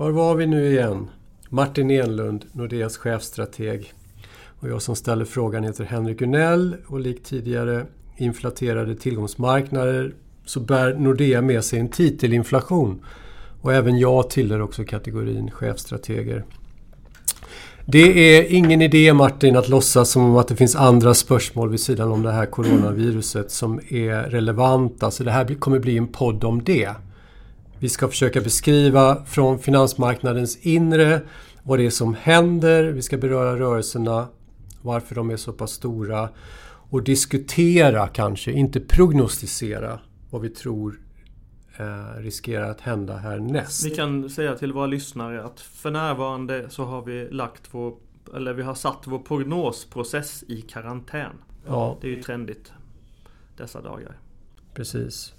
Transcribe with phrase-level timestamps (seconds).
[0.00, 1.10] Var var vi nu igen?
[1.48, 3.92] Martin Enlund, Nordeas chefstrateg.
[4.60, 10.94] Och jag som ställer frågan heter Henrik Unell och likt tidigare inflaterade tillgångsmarknader så bär
[10.94, 13.04] Nordea med sig en titelinflation.
[13.62, 16.44] Och även jag tillhör också kategorin chefstrateger.
[17.86, 22.12] Det är ingen idé Martin att låtsas som att det finns andra spörsmål vid sidan
[22.12, 25.10] om det här coronaviruset som är relevanta.
[25.10, 26.90] Så det här kommer bli en podd om det.
[27.80, 31.20] Vi ska försöka beskriva från finansmarknadens inre
[31.62, 32.84] vad det är som händer.
[32.84, 34.28] Vi ska beröra rörelserna,
[34.82, 36.28] varför de är så pass stora
[36.90, 41.00] och diskutera kanske, inte prognostisera vad vi tror
[41.76, 43.86] eh, riskerar att hända härnäst.
[43.86, 47.96] Vi kan säga till våra lyssnare att för närvarande så har vi lagt vår,
[48.34, 51.32] eller vi har satt vår prognosprocess i karantän.
[51.66, 51.98] Ja.
[52.00, 52.72] Det är ju trendigt
[53.56, 54.18] dessa dagar.
[54.74, 55.34] Precis.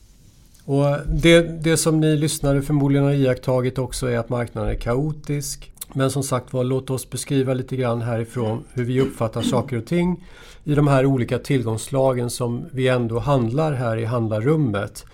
[0.66, 5.72] Och det, det som ni lyssnare förmodligen har iakttagit också är att marknaden är kaotisk.
[5.94, 9.86] Men som sagt var, låt oss beskriva lite grann härifrån hur vi uppfattar saker och
[9.86, 10.24] ting
[10.64, 15.06] i de här olika tillgångslagen som vi ändå handlar här i handlarrummet.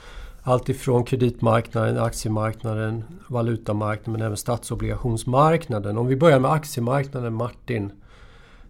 [0.43, 5.97] Allt ifrån kreditmarknaden, aktiemarknaden, valutamarknaden men även statsobligationsmarknaden.
[5.97, 7.91] Om vi börjar med aktiemarknaden, Martin.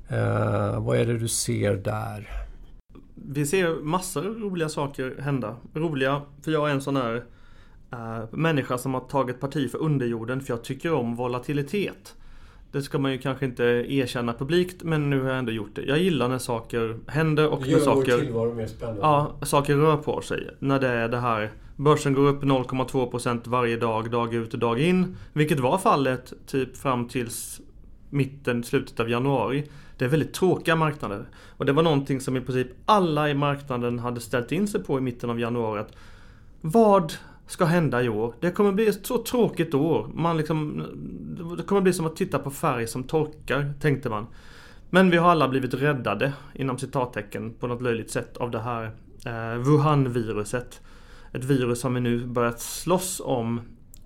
[0.10, 2.47] Eh, vad är det du ser där?
[3.26, 5.56] Vi ser massor av roliga saker hända.
[5.74, 7.16] Roliga, för jag är en sån här
[7.94, 12.16] uh, människa som har tagit parti för underjorden för jag tycker om volatilitet.
[12.72, 15.82] Det ska man ju kanske inte erkänna publikt men nu har jag ändå gjort det.
[15.82, 18.54] Jag gillar när saker händer och när saker...
[18.56, 19.02] mer spännande.
[19.02, 20.50] Ja, saker rör på sig.
[20.60, 24.80] När det är det här Börsen går upp 0,2% varje dag, dag ut och dag
[24.80, 25.18] in.
[25.34, 27.62] Vilket var fallet typ fram tills
[28.10, 29.64] mitten, slutet av januari.
[29.98, 31.26] Det är väldigt tråkiga marknader.
[31.58, 34.98] Och det var någonting som i princip alla i marknaden hade ställt in sig på
[34.98, 35.80] i mitten av januari.
[35.80, 35.96] Att
[36.62, 37.14] vad
[37.48, 38.34] ska hända i år?
[38.40, 40.10] Det kommer bli ett så tråkigt år.
[40.14, 40.84] Man liksom,
[41.58, 44.28] det kommer bli som att titta på färg som torkar, tänkte man.
[44.90, 48.86] Men vi har alla blivit räddade, inom citattecken, på något löjligt sätt av det här
[49.26, 50.82] eh, Wuhan-viruset.
[51.34, 53.62] Ett virus som vi nu börjat slåss om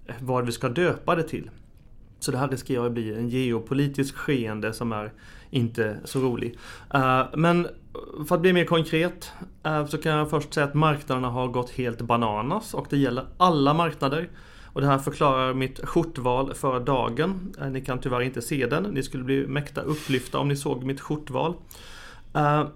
[0.06, 1.50] eh, vad vi ska döpa det till.
[2.20, 5.12] Så det här riskerar att bli en geopolitisk skeende som är
[5.52, 6.58] inte så rolig.
[6.94, 7.68] Eh, men
[8.28, 9.32] för att bli mer konkret
[9.64, 13.26] eh, så kan jag först säga att marknaderna har gått helt bananas och det gäller
[13.38, 14.30] alla marknader.
[14.74, 17.56] Och det här förklarar mitt skjortval för dagen.
[17.62, 18.84] Eh, ni kan tyvärr inte se den.
[18.84, 21.54] Ni skulle bli mäkta upplyfta om ni såg mitt skjortval.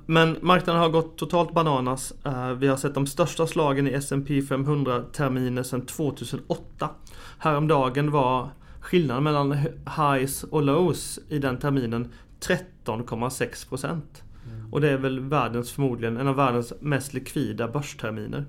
[0.06, 2.14] Men marknaden har gått totalt bananas.
[2.58, 6.90] Vi har sett de största slagen i S&P 500 terminer sedan 2008.
[7.38, 8.50] Häromdagen var
[8.86, 9.52] skillnaden mellan
[9.98, 12.12] highs och lows i den terminen
[12.50, 14.24] 13,6 procent.
[14.52, 14.74] Mm.
[14.74, 18.46] Och det är väl världens förmodligen en av världens mest likvida börsterminer.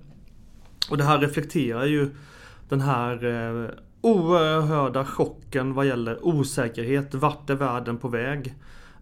[0.91, 2.11] Och det här reflekterar ju
[2.69, 3.71] den här eh,
[4.01, 7.15] oerhörda chocken vad gäller osäkerhet.
[7.15, 8.55] Vart är världen på väg?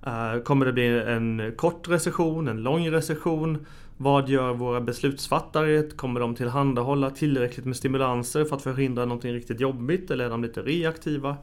[0.07, 3.67] Eh, kommer det bli en kort recession, en lång recession?
[3.97, 5.83] Vad gör våra beslutsfattare?
[5.83, 10.43] Kommer de tillhandahålla tillräckligt med stimulanser för att förhindra någonting riktigt jobbigt eller är de
[10.43, 11.37] lite reaktiva?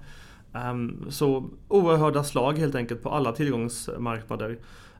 [0.53, 4.49] Um, så oerhörda slag helt enkelt på alla tillgångsmarknader.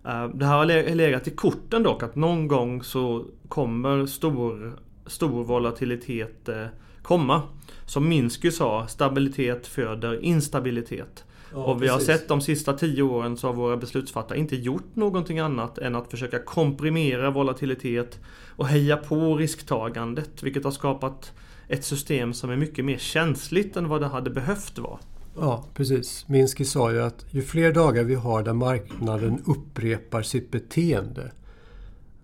[0.06, 4.74] Uh, det här har legat i korten dock att någon gång så kommer stor,
[5.06, 6.66] stor volatilitet uh,
[7.02, 7.42] komma.
[7.86, 11.24] Som Minsky sa, stabilitet föder instabilitet.
[11.54, 12.08] Ja, och vi precis.
[12.08, 15.96] har sett de sista tio åren så har våra beslutsfattare inte gjort någonting annat än
[15.96, 18.20] att försöka komprimera volatilitet
[18.56, 20.44] och heja på risktagandet.
[20.44, 21.32] Vilket har skapat
[21.68, 25.00] ett system som är mycket mer känsligt än vad det hade behövt vara.
[25.36, 26.28] Ja, precis.
[26.28, 31.32] Minsky sa ju att ju fler dagar vi har där marknaden upprepar sitt beteende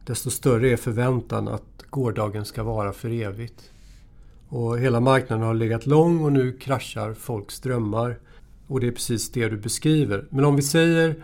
[0.08, 3.72] desto större är förväntan att gårdagen ska vara för evigt.
[4.50, 8.20] Och hela marknaden har legat lång och nu kraschar folks drömmar.
[8.68, 10.26] Och det är precis det du beskriver.
[10.30, 11.24] Men om vi säger,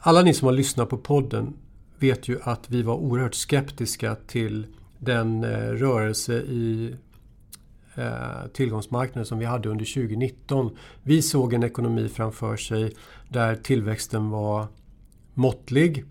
[0.00, 1.52] alla ni som har lyssnat på podden
[1.98, 4.66] vet ju att vi var oerhört skeptiska till
[4.98, 6.94] den eh, rörelse i
[7.94, 10.76] tillgångsmarknader tillgångsmarknaden som vi hade under 2019.
[11.02, 12.92] Vi såg en ekonomi framför sig
[13.28, 14.66] där tillväxten var
[15.34, 16.04] måttlig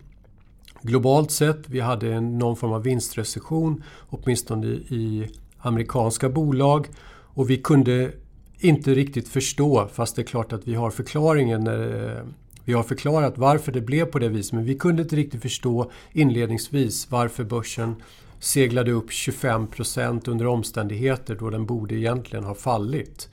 [0.81, 1.69] globalt sett.
[1.69, 5.27] Vi hade en, någon form av vinstrecession, åtminstone i
[5.57, 6.87] amerikanska bolag.
[7.09, 8.11] Och vi kunde
[8.59, 11.63] inte riktigt förstå, fast det är klart att vi har förklaringen.
[11.63, 12.23] när, eh,
[12.65, 15.91] vi har förklarat varför det blev på det viset, men vi kunde inte riktigt förstå
[16.11, 17.95] inledningsvis varför börsen
[18.39, 23.29] seglade upp 25% under omständigheter då den borde egentligen ha fallit.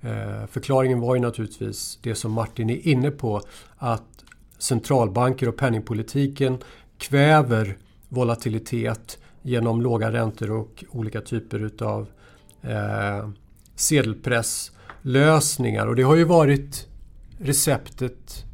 [0.00, 3.42] Eh, förklaringen var ju naturligtvis det som Martin är inne på,
[3.76, 4.24] att
[4.58, 6.58] centralbanker och penningpolitiken
[6.98, 7.76] kväver
[8.08, 12.06] volatilitet genom låga räntor och olika typer utav
[12.62, 13.28] eh,
[13.74, 15.86] sedelpresslösningar.
[15.86, 16.88] och det har ju varit
[17.38, 18.44] receptet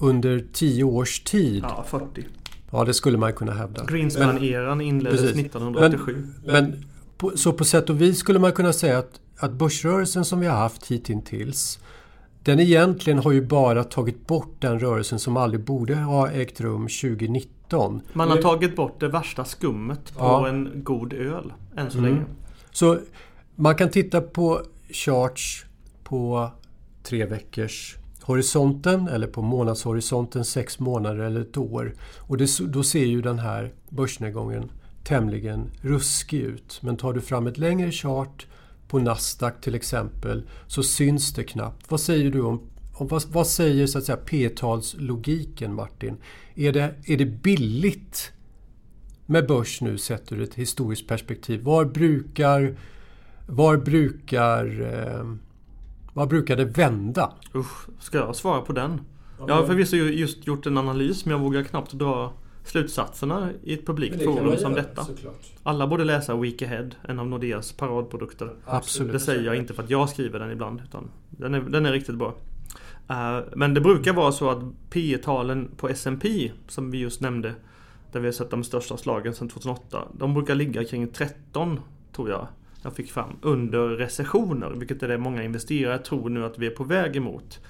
[0.00, 1.62] under tio års tid.
[1.62, 2.24] Ja, 40.
[2.70, 3.84] Ja, det skulle man kunna hävda.
[3.84, 5.36] Greenspan-eran inleddes Precis.
[5.46, 6.26] 1987.
[6.46, 6.84] Men
[7.18, 10.46] på, så på sätt och vis skulle man kunna säga att, att börsrörelsen som vi
[10.46, 11.78] har haft hittills
[12.42, 16.82] den egentligen har ju bara tagit bort den rörelsen som aldrig borde ha ägt rum
[16.88, 18.00] 2019.
[18.12, 20.48] Man har tagit bort det värsta skummet på Ja.
[20.48, 22.10] en god öl än så Mm.
[22.10, 22.24] länge.
[22.70, 22.98] Så
[23.54, 25.64] man kan titta på charts
[26.04, 26.50] på
[27.02, 31.94] tre veckors horisonten eller på månadshorisonten sex månader eller ett år.
[32.18, 34.70] Och det, då ser ju den här börsnedgången
[35.04, 36.78] tämligen ruskig ut.
[36.82, 38.46] Men tar du fram ett längre chart
[38.88, 41.90] på Nasdaq till exempel så syns det knappt.
[41.90, 42.60] Vad säger du om,
[42.94, 46.16] om vad, vad säger så att säga p-talslogiken Martin?
[46.54, 48.32] Är det, är det billigt
[49.26, 51.62] med börs nu sett ur ett historiskt perspektiv?
[51.62, 52.76] Var brukar,
[53.46, 55.24] var brukar, eh,
[56.16, 57.32] var brukar det vända?
[57.54, 59.00] Usch, ska jag svara på den?
[59.48, 62.32] Jag har förvisso ju just gjort en analys men jag vågar knappt dra
[62.64, 65.06] slutsatserna i ett publikt forum som detta.
[65.62, 68.50] Alla borde läsa Week Ahead, en av Nordeas paradprodukter.
[68.64, 69.12] Absolut.
[69.12, 71.92] Det säger jag inte för att jag skriver den ibland utan den är, den är
[71.92, 72.34] riktigt bra.
[73.08, 77.54] Eh, men det brukar vara så att P talen på S&P som vi just nämnde
[78.12, 80.02] där vi har sett de största slagen sedan 2008.
[80.12, 81.80] De brukar ligga kring 13
[82.12, 82.46] tror jag
[82.86, 86.70] jag fick fram under recessioner vilket är det många investerare tror nu att vi är
[86.70, 87.60] på väg emot.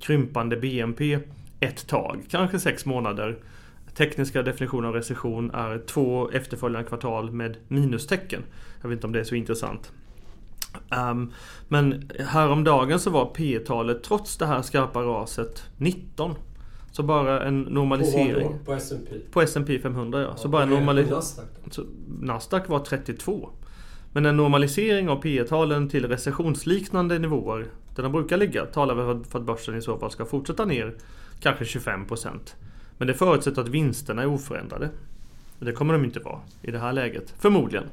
[0.00, 1.18] Krympande BNP
[1.60, 3.38] ett tag, kanske sex månader.
[3.94, 8.42] Tekniska definitionen av recession är två efterföljande kvartal med minustecken.
[8.82, 9.92] Jag vet inte om det är så intressant.
[11.10, 11.32] Um,
[11.68, 16.34] men häromdagen så var P talet trots det här skarpa raset 19.
[16.92, 18.58] Så bara en normalisering.
[18.64, 19.16] På S&P?
[19.32, 20.36] På S&P 500 ja.
[20.36, 21.40] Så bara en normalisering.
[21.70, 21.84] Så
[22.20, 23.50] Nasdaq var 32.
[24.12, 29.24] Men en normalisering av P talen till recessionsliknande nivåer där de brukar ligga talar väl
[29.24, 30.94] för att börsen i så fall ska fortsätta ner
[31.40, 32.28] kanske 25%.
[32.98, 34.90] Men det förutsätter att vinsterna är oförändrade.
[35.58, 37.34] Det kommer de inte vara i det här läget.
[37.38, 37.84] Förmodligen.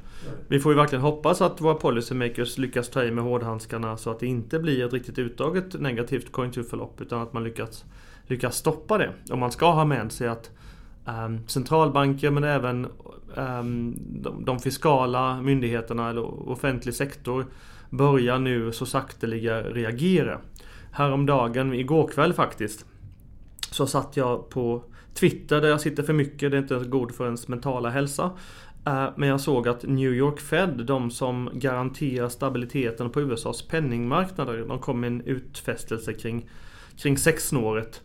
[0.48, 4.20] Vi får ju verkligen hoppas att våra policymakers lyckas ta i med hårdhandskarna så att
[4.20, 7.84] det inte blir ett riktigt utdraget negativt konjunkturförlopp utan att man lyckas,
[8.26, 9.12] lyckas stoppa det.
[9.30, 10.50] Och man ska ha med sig att
[11.08, 12.86] Ehm, centralbanker men även
[13.36, 17.46] ehm, de, de fiskala myndigheterna eller offentlig sektor
[17.90, 20.38] börjar nu så sakteliga reagera.
[20.92, 22.86] Häromdagen, igår kväll faktiskt,
[23.70, 24.82] så satt jag på
[25.14, 26.50] Twitter där jag sitter för mycket.
[26.50, 28.30] Det är inte ens god för ens mentala hälsa.
[28.84, 34.64] Ehm, men jag såg att New York Fed, de som garanterar stabiliteten på USAs penningmarknader,
[34.68, 36.50] de kom med en utfästelse kring,
[36.96, 38.02] kring sexsnåret.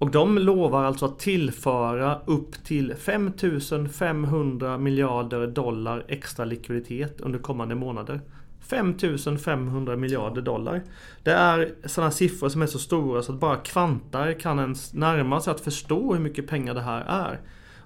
[0.00, 7.74] Och de lovar alltså att tillföra upp till 5500 miljarder dollar extra likviditet under kommande
[7.74, 8.20] månader.
[8.60, 10.82] 5500 miljarder dollar.
[11.22, 15.40] Det är sådana siffror som är så stora så att bara kvantar kan ens närma
[15.40, 17.40] sig att förstå hur mycket pengar det här är.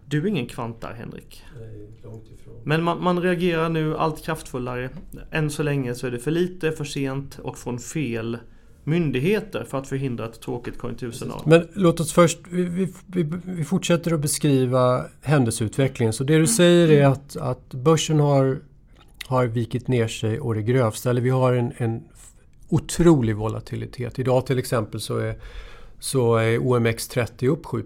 [0.07, 1.45] Du är ingen kvantar Henrik.
[1.61, 2.55] Nej, långt ifrån.
[2.65, 4.91] Men man, man reagerar nu allt kraftfullare.
[5.31, 8.39] Än så länge så är det för lite, för sent och från fel
[8.85, 11.43] myndigheter för att förhindra ett tråkigt konjunkturscenario.
[11.47, 16.13] Men låt oss först, vi, vi, vi, vi fortsätter att beskriva händelseutvecklingen.
[16.13, 18.59] Så det du säger är att, att börsen har,
[19.27, 21.11] har vikit ner sig och det grövsta.
[21.11, 22.05] Eller vi har en, en
[22.69, 24.19] otrolig volatilitet.
[24.19, 25.35] Idag till exempel så är,
[25.99, 27.85] så är OMX30 upp 7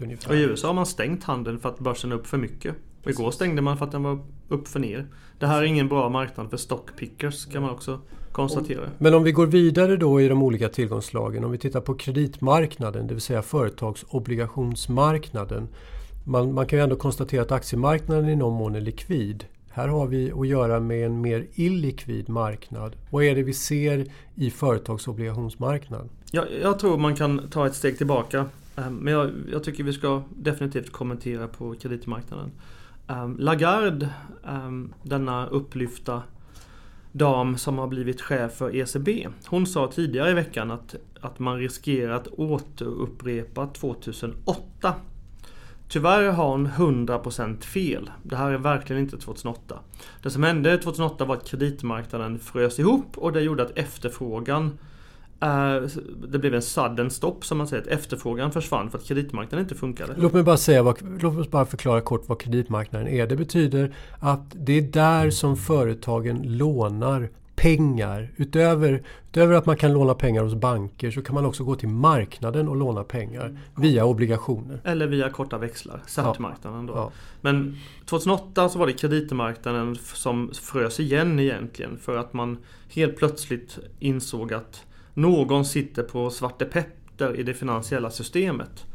[0.00, 0.30] ungefär.
[0.30, 2.74] Och i USA har man stängt handeln för att börsen är upp för mycket.
[3.04, 5.06] Och igår stängde man för att den var upp för ner.
[5.38, 8.00] Det här är ingen bra marknad för stockpickers kan man också
[8.32, 8.80] konstatera.
[8.98, 11.44] Men om vi går vidare då i de olika tillgångslagen.
[11.44, 15.68] Om vi tittar på kreditmarknaden, det vill säga företagsobligationsmarknaden.
[16.24, 19.44] Man, man kan ju ändå konstatera att aktiemarknaden i någon mån är likvid.
[19.70, 22.96] Här har vi att göra med en mer illikvid marknad.
[23.10, 26.08] Vad är det vi ser i företagsobligationsmarknaden?
[26.30, 28.46] Jag, jag tror man kan ta ett steg tillbaka.
[28.76, 32.50] Eh, Men jag, jag tycker vi ska definitivt kommentera på kreditmarknaden.
[33.08, 34.08] Eh, Lagarde,
[34.44, 34.70] eh,
[35.02, 36.22] denna upplyfta
[37.12, 39.28] dam som har blivit chef för ECB.
[39.46, 44.94] Hon sa tidigare i veckan att, att man riskerar att återupprepa 2008.
[45.88, 48.10] Tyvärr har hon 100% fel.
[48.22, 49.78] Det här är verkligen inte 2008.
[50.22, 54.89] Det som hände 2008 var att kreditmarknaden frös ihop och det gjorde att efterfrågan eh,
[56.28, 57.82] det blev en sudden stopp som man säger.
[57.82, 60.14] Att efterfrågan försvann för att kreditmarknaden inte funkade.
[60.16, 63.26] Låt mig bara säga, vad, låt oss bara förklara kort vad kreditmarknaden är.
[63.26, 67.28] Det betyder att det är där som företagen lånar
[67.60, 68.32] pengar.
[68.36, 71.88] Utöver, utöver att man kan låna pengar hos banker så kan man också gå till
[71.88, 74.80] marknaden och låna pengar via obligationer.
[74.84, 76.94] Eller via korta växlar, SAT-marknaden då.
[76.94, 77.12] Ja.
[77.40, 83.78] Men 2008 så var det kreditmarknaden som frös igen egentligen för att man helt plötsligt
[83.98, 88.86] insåg att någon sitter på Svarte Petter i det finansiella systemet.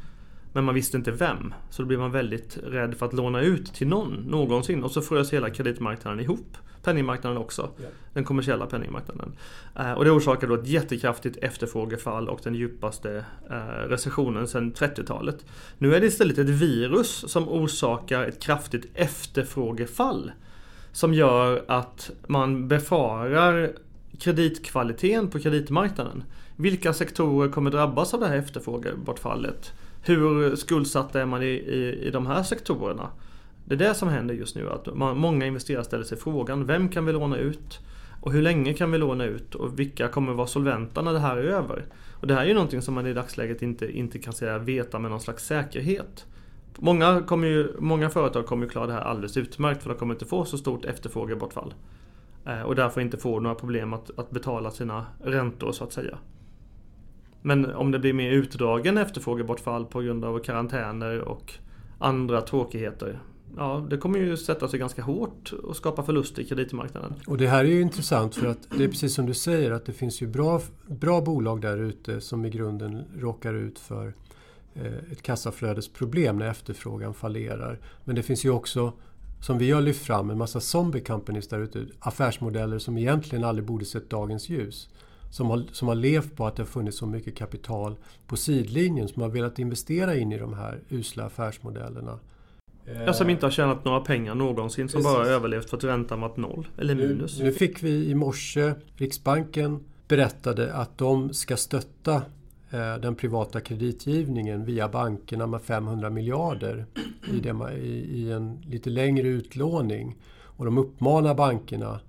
[0.56, 1.54] Men man visste inte vem.
[1.70, 4.84] Så då blir man väldigt rädd för att låna ut till någon någonsin.
[4.84, 6.58] Och så frös hela kreditmarknaden ihop.
[6.84, 7.70] Penningmarknaden också.
[7.78, 7.88] Ja.
[8.14, 9.34] Den kommersiella penningmarknaden.
[9.76, 13.56] Eh, och det orsakade då ett jättekraftigt efterfrågefall och den djupaste eh,
[13.90, 15.46] recessionen sedan 30-talet.
[15.78, 20.32] Nu är det istället ett virus som orsakar ett kraftigt efterfrågefall.
[20.92, 23.72] Som gör att man befarar
[24.20, 26.24] kreditkvaliteten på kreditmarknaden.
[26.56, 29.74] Vilka sektorer kommer drabbas av det här efterfrågebortfallet?
[30.02, 33.10] Hur skuldsatt är man i, i, i de här sektorerna?
[33.66, 34.70] Det är det som händer just nu.
[34.70, 37.80] Att man, många investerare ställer sig frågan Vem kan vi låna ut?
[38.22, 39.56] Och hur länge kan vi låna ut?
[39.56, 41.86] Och vilka kommer vara solventa när det här är över?
[42.14, 45.00] Och det här är ju någonting som man i dagsläget inte, inte kan säga veta
[45.00, 46.26] med någon slags säkerhet.
[46.78, 50.14] Många, kommer ju, många företag kommer ju klara det här alldeles utmärkt för de kommer
[50.14, 51.74] inte få så stort efterfrågebortfall.
[52.46, 56.18] Eh, och därför inte får några problem att, att betala sina räntor så att säga.
[57.42, 61.54] Men om det blir mer utdragen efterfrågebortfall på grund av karantäner och
[62.00, 63.20] andra tråkigheter.
[63.58, 67.14] Ja, det kommer ju sätta sig ganska hårt och skapa förluster i kreditmarknaden.
[67.28, 69.86] Och det här är ju intressant för att det är precis som du säger att
[69.86, 74.14] det finns ju bra, bra bolag där ute som i grunden råkar ut för
[74.74, 77.80] eh, ett kassaflödesproblem när efterfrågan fallerar.
[78.04, 78.94] Men det finns ju också,
[79.42, 81.86] som vi har lyft fram, en massa zombie companies där ute.
[82.00, 84.90] Affärsmodeller som egentligen aldrig borde sett dagens ljus
[85.36, 87.96] som har, som har levt på att det har funnits så mycket kapital
[88.28, 92.20] på sidlinjen som har velat investera in i de här usla affärsmodellerna.
[93.06, 95.14] Ja, som inte har tjänat några pengar någonsin, som Precis.
[95.14, 97.40] bara överlevt för att räntan varit noll eller minus.
[97.40, 102.22] Nu, nu fick vi i morse, Riksbanken berättade att de ska stötta
[103.02, 106.86] den privata kreditgivningen via bankerna med 500 miljarder
[107.34, 110.16] i, det, i, en lite längre utlåning.
[110.44, 112.00] Och de uppmanar bankerna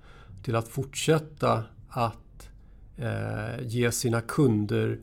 [0.42, 2.48] till att fortsätta att
[2.96, 4.98] eh, ge sina kunder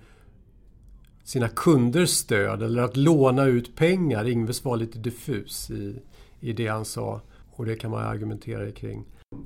[1.23, 4.27] sina kunder stöd eller att låna ut pengar.
[4.27, 5.95] Ingves var lite diffus i,
[6.39, 9.05] i det han sa och det kan man argumentera kring.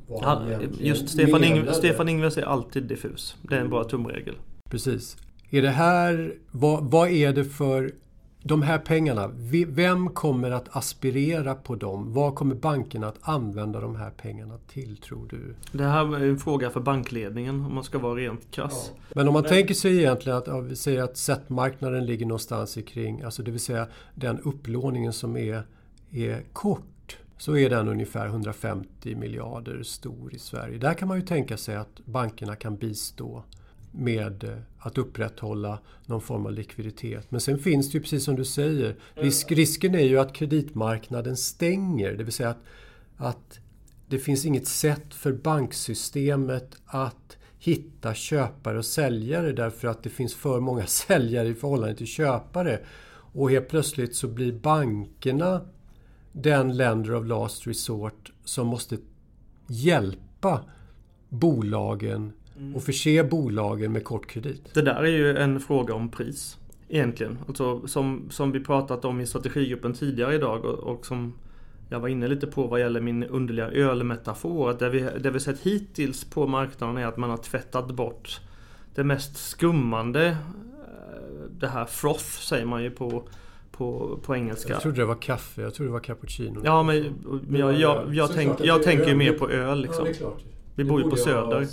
[0.10, 0.44] Ja,
[0.80, 3.36] just Stefan, Ing Stefan Ingves är alltid diffus.
[3.42, 4.36] Det är en bra tumregel.
[4.70, 5.18] Precis.
[5.50, 7.92] Är det här, vad, vad är det för
[8.44, 9.32] de här pengarna,
[9.68, 12.14] vem kommer att aspirera på dem?
[12.14, 15.56] Vad kommer bankerna att använda de här pengarna till, tror du?
[15.72, 18.92] Det här är en fråga för bankledningen, om man ska vara rent krass.
[18.96, 19.02] Ja.
[19.14, 19.50] Men om man Men...
[19.50, 23.88] tänker sig egentligen att, vi säger att sättmarknaden ligger någonstans kring, alltså det vill säga
[24.16, 25.64] den upplåningen som är,
[26.12, 30.78] är kort, så är den ungefär 150 miljarder stor i Sverige.
[30.78, 33.44] Där kan man ju tänka sig att bankerna kan bistå
[33.98, 37.32] med eh, att upprätthålla någon form av likviditet.
[37.32, 41.38] Men sen finns det ju precis som du säger, risk, risken är ju att kreditmarknaden
[41.38, 42.14] stänger.
[42.14, 42.64] Det vill säga att,
[43.18, 43.60] att
[44.08, 50.36] det finns inget sätt för banksystemet att hitta köpare och säljare därför att det finns
[50.36, 52.80] för många säljare i förhållande till köpare.
[53.34, 55.62] Och helt plötsligt så blir bankerna
[56.32, 58.98] den lender of last resort som måste
[59.68, 60.64] hjälpa
[61.30, 62.76] bolagen Mm.
[62.76, 64.74] och förse bolagen med kort kredit.
[64.74, 66.58] Det där är ju en fråga om pris.
[66.90, 67.38] Egentligen.
[67.48, 71.34] Alltså, som, som vi pratat om i strategigruppen tidigare idag och, och som
[71.90, 74.70] jag var inne lite på vad gäller min underliga ölmetafor.
[74.70, 78.42] Att det vi, det vi sett hittills på marknaden är att man har tvättat bort
[78.96, 80.28] det mest skummande.
[80.28, 80.36] Eh,
[81.60, 83.24] det här froth säger man ju på,
[83.72, 84.74] på, på engelska.
[84.74, 86.62] Jag trodde det var kaffe, jag trodde det var cappuccino.
[86.64, 87.14] Ja men,
[87.48, 90.08] men jag, jag, jag, jag, tänk, jag tänker ju mer på öl liksom.
[90.22, 90.34] Ja,
[90.78, 90.84] det.
[90.84, 91.68] Vi bor ju på Söder.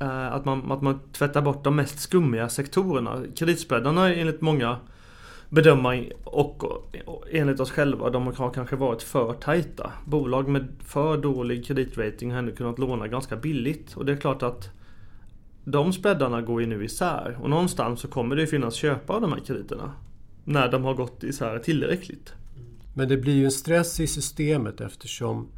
[0.00, 3.22] Eh, att man, att man tvättar bort de mest skummiga sektorerna.
[3.36, 4.76] Kreditspreadarna enligt många
[5.48, 6.64] bedömare och
[7.30, 9.92] enligt oss själva, de har kanske varit för tajta.
[10.04, 13.96] Bolag med för dålig kreditrating har ändå kunnat låna ganska billigt.
[13.96, 14.70] Och det är klart att
[15.64, 17.38] de spreadarna går ju nu isär.
[17.42, 19.92] Och någonstans så kommer det finnas köpare av de här krediterna.
[20.44, 22.32] När de har gått isär tillräckligt.
[22.94, 25.48] Men det blir ju en stress i systemet eftersom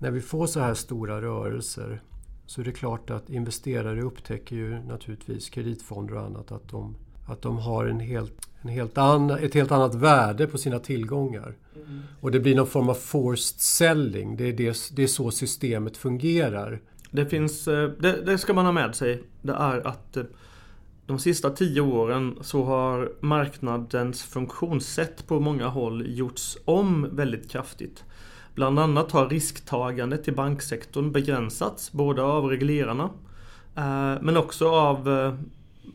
[0.00, 2.02] när vi får så här stora rörelser
[2.46, 7.42] så är det klart att investerare upptäcker ju naturligtvis kreditfonder och annat att de, att
[7.42, 11.56] de har en helt, en helt an, ett helt annat värde på sina tillgångar.
[11.76, 12.00] Mm.
[12.20, 14.36] Och det blir någon form av forced selling.
[14.36, 16.80] Det är, det, det är så systemet fungerar.
[17.10, 19.22] Det finns, eh, det, det ska man ha med sig.
[19.42, 20.24] Det är att eh,
[21.06, 28.04] de sista tio åren så har marknadens funktionssätt på många håll gjorts om väldigt kraftigt.
[28.60, 33.04] Bland annat har risktagandet i banksektorn begränsats både av reglerarna
[33.76, 35.34] eh, men också av eh,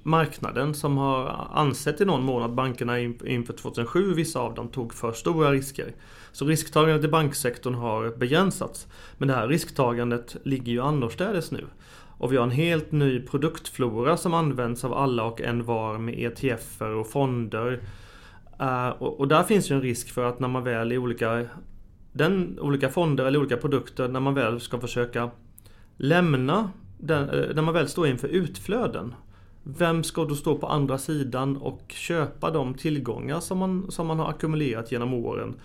[0.04, 4.94] marknaden som har ansett i någon mån att bankerna inför 2007, vissa av dem, tog
[4.94, 5.94] för stora risker.
[6.32, 8.88] Så risktagandet i banksektorn har begränsats.
[9.18, 11.66] Men det här risktagandet ligger ju annorstädes nu.
[12.18, 16.20] Och vi har en helt ny produktflora som används av alla och en var med
[16.20, 17.82] ETFer och fonder.
[18.60, 21.46] Eh, och, där finns ju en risk för att när man väl i olika,
[22.16, 25.32] den, olika fonder eller olika produkter, när man väl ska försöka
[25.98, 29.14] lämna, den, eh, när man väl står inför utflöden.
[29.64, 34.20] Vem ska då stå på andra sidan och köpa de tillgångar som man, som man
[34.20, 35.56] har ackumulerat genom åren?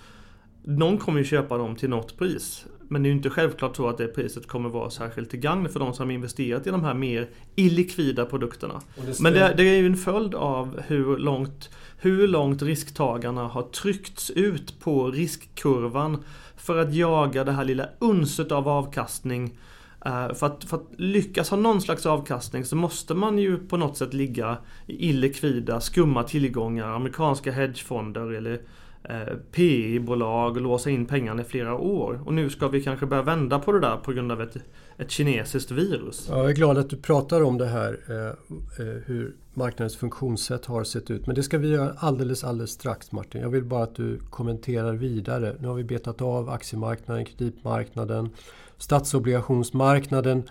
[0.63, 2.67] Någon kommer ju köpa dem till något pris.
[2.93, 5.69] Men det är ju inte självklart så att det priset kommer vara särskilt till gagn
[5.69, 8.81] för de som investerat i de här mer illikvida produkterna.
[9.07, 13.63] Det Men det, det, är ju en följd av hur långt, hur långt risktagarna har
[13.63, 16.25] tryckts ut på riskkurvan
[16.57, 19.59] för att jaga det här lilla unset av avkastning.
[20.05, 23.77] Eh, för att, för att lyckas ha någon slags avkastning så måste man ju på
[23.77, 28.61] något sätt ligga i illikvida, skumma tillgångar, amerikanska hedgefonder eller
[29.03, 32.21] Eh, PI-bolag och låsa in pengarna i flera år.
[32.25, 34.57] Och nu ska vi kanske börja vända på det där på grund av ett,
[34.97, 36.27] ett kinesiskt virus.
[36.31, 40.67] Ja, jag är glad att du pratar om det här, eh, eh, hur marknadens funktionssätt
[40.67, 41.27] har sett ut.
[41.27, 43.41] Men det ska vi göra alldeles, alldeles strax Martin.
[43.41, 45.57] Jag vill bara att du kommenterar vidare.
[45.61, 48.31] Nu har vi betat av aktiemarknaden, kreditmarknaden,
[48.79, 50.43] statsobligationsmarknaden.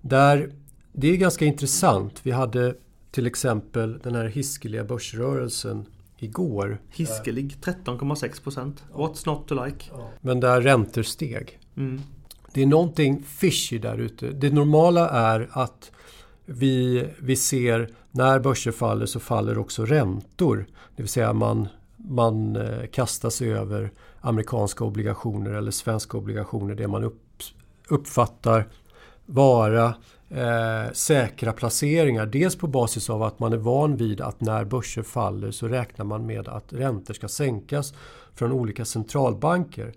[0.00, 0.52] Där
[0.92, 2.20] det är ganska intressant.
[2.22, 2.74] Vi hade
[3.10, 5.86] till exempel den här hiskeliga börsrörelsen
[6.18, 6.78] igår.
[6.88, 9.90] Hiskelig 13,6 What's not to like?
[10.20, 11.58] Men där räntor steg.
[11.76, 12.00] Mm.
[12.52, 14.30] Det är någonting fishy där ute.
[14.30, 15.90] Det normala är att
[16.46, 20.66] vi, vi ser när börser faller så faller också räntor.
[20.96, 26.74] Det vill säga man, man eh, kastar sig över amerikanska obligationer eller svenska obligationer.
[26.74, 27.42] Det man upp,
[27.88, 28.68] uppfattar
[29.26, 29.94] vara
[30.30, 32.26] eh, säkra placeringar.
[32.26, 36.04] Dels på basis av att man är van vid att när börser faller så räknar
[36.04, 37.94] man med att räntor ska sänkas
[38.34, 39.92] från olika centralbanker.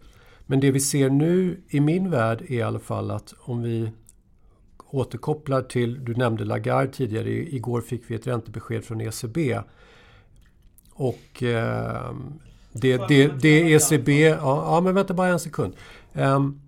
[0.46, 3.92] Men det vi ser nu i min värld är i alla fall att om vi
[4.90, 9.60] återkopplar till, du nämnde Lagarde tidigare, igår fick vi ett räntebesked från ECB.
[10.94, 12.16] Och eh,
[12.72, 15.74] det, det, det ECB, ja, ja, men vänta bara en sekund.
[16.14, 16.61] Um,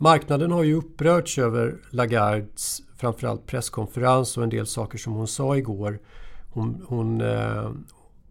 [0.00, 5.56] marknaden har ju upprörts över Lagardes framförallt presskonferens och en del saker som hon sa
[5.56, 5.98] igår.
[6.50, 7.70] Hon, hon, eh,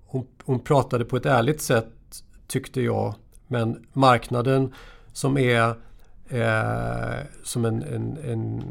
[0.06, 1.88] hon, hon pratade på ett ärligt sätt
[2.48, 3.16] tyckte jag.
[3.48, 4.74] Men marknaden
[5.14, 5.68] som är
[6.30, 8.64] eh, som en, en, en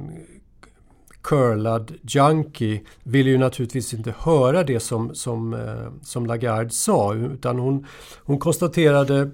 [1.23, 7.15] curlad junkie vill ju naturligtvis inte höra det som, som, eh, som Lagarde sa.
[7.15, 7.87] Utan hon,
[8.25, 9.31] hon konstaterade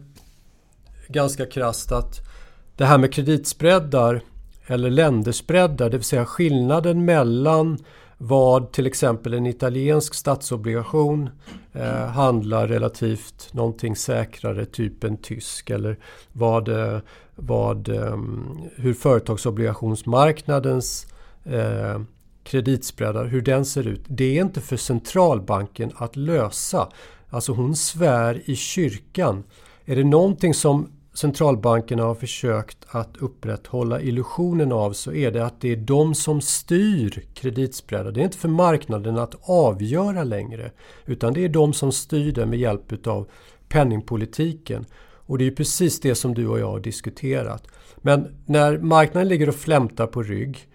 [1.08, 2.33] ganska krast att
[2.76, 4.20] det här med kreditspreadar
[4.66, 7.78] eller länderspreadar, det vill säga skillnaden mellan
[8.18, 11.30] vad till exempel en italiensk statsobligation
[11.72, 15.98] eh, handlar relativt någonting säkrare, typ en tysk eller
[16.32, 16.98] vad, eh,
[17.34, 21.06] vad, ehm, hur företagsobligationsmarknadens
[21.44, 22.00] eh,
[22.44, 24.02] kreditspreadar, hur den ser ut.
[24.06, 26.88] Det är inte för centralbanken att lösa.
[27.30, 29.44] Alltså hon svär i kyrkan.
[29.84, 35.60] Är det någonting som centralbankerna har försökt att upprätthålla illusionen av så är det att
[35.60, 38.12] det är de som styr kreditspreadar.
[38.12, 40.70] Det är inte för marknaden att avgöra längre.
[41.06, 43.28] Utan det är de som styr det med hjälp av
[43.68, 44.86] penningpolitiken.
[45.26, 47.66] Och det är precis det som du och jag har diskuterat.
[47.96, 50.68] Men när marknaden ligger och flämtar på rygg.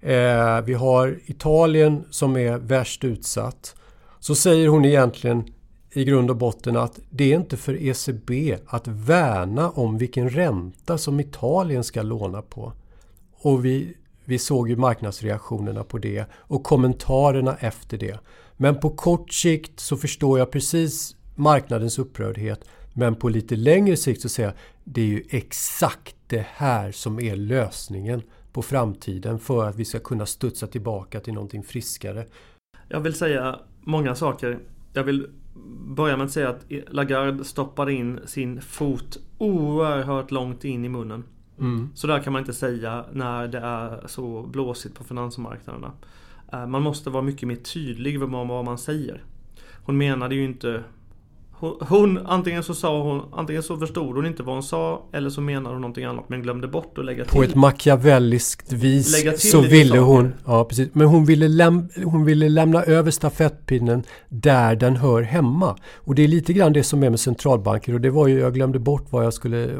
[0.00, 3.76] Eh, vi har Italien som är värst utsatt.
[4.20, 5.44] Så säger hon egentligen
[5.92, 10.98] i grund och botten att det är inte för ECB att värna om vilken ränta
[10.98, 12.72] som Italien ska låna på.
[13.32, 18.18] Och vi, vi såg ju marknadsreaktionerna på det och kommentarerna efter det.
[18.56, 22.64] Men på kort sikt så förstår jag precis marknadens upprördhet.
[22.92, 27.20] Men på lite längre sikt så säger jag det är ju exakt det här som
[27.20, 28.22] är lösningen
[28.52, 32.26] på framtiden för att vi ska kunna studsa tillbaka till någonting friskare.
[32.88, 34.58] Jag vill säga många saker.
[34.92, 35.30] Jag vill
[35.86, 41.24] börja med att säga att Lagarde stoppade in sin fot oerhört långt in i munnen.
[41.58, 41.90] Mm.
[41.94, 45.92] Så där kan man inte säga när det är så blåsigt på finansmarknaderna.
[46.52, 49.24] Eh, man måste vara mycket mer tydlig med vad man säger.
[49.84, 50.84] Hon menade ju inte
[51.80, 55.40] hon, antingen så sa hon, antingen så förstod hon inte vad hon sa eller så
[55.40, 57.32] menade hon någonting annat men glömde bort att lägga till.
[57.32, 62.48] På ett machiavelliskt vis så ville hon, ja precis, men hon ville, läm, hon ville
[62.48, 65.76] lämna över stafettpinnen där den hör hemma.
[65.94, 68.54] Och det är lite grann det som är med centralbanker och det var ju, jag
[68.54, 69.70] glömde bort vad jag skulle,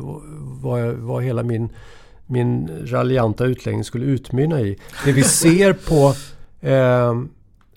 [0.41, 1.69] vad, jag, vad hela min,
[2.27, 4.79] min raljanta utläggning skulle utmynna i.
[5.05, 6.15] Det vi ser på
[6.69, 7.15] eh,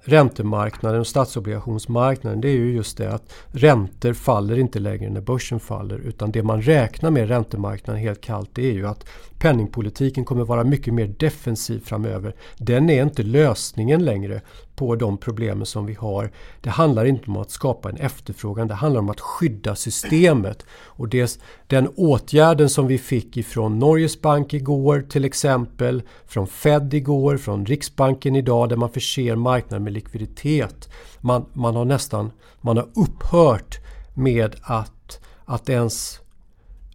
[0.04, 5.60] räntemarknaden och statsobligationsmarknaden det är ju just det att räntor faller inte längre när börsen
[5.60, 9.06] faller utan det man räknar med räntemarknaden helt kallt det är ju att
[9.40, 12.36] penningpolitiken kommer vara mycket mer defensiv framöver.
[12.58, 14.42] Den är inte lösningen längre
[14.76, 16.32] på de problemen som vi har.
[16.62, 20.66] Det handlar inte om att skapa en efterfrågan, det handlar om att skydda systemet.
[20.86, 26.94] Och det, den åtgärden som vi fick ifrån Norges bank igår till exempel, från Fed
[26.94, 30.90] igår, från Riksbanken idag där man förser marknaden med likviditet.
[31.20, 32.32] Man, man har nästan
[32.62, 33.80] man har upphört
[34.14, 36.20] med att, att ens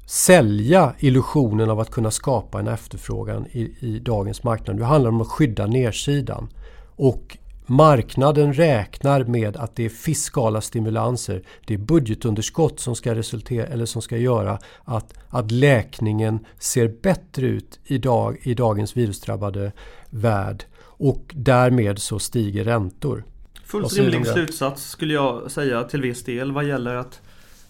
[0.07, 4.77] sälja illusionen av att kunna skapa en efterfrågan i, i dagens marknad.
[4.77, 6.49] Nu handlar det om att skydda nedsidan.
[6.97, 7.39] Och
[7.69, 11.43] marknaden räknar med att det är fiskala stimulanser.
[11.67, 17.47] Det är budgetunderskott som ska, resultera, eller som ska göra att, att läkningen ser bättre
[17.47, 19.73] ut idag, i dagens virusdrabbade
[20.11, 20.65] värld.
[20.81, 23.25] Och därmed så stiger räntor.
[23.65, 27.21] Fullt rimlig slutsats skulle jag säga till viss del vad gäller att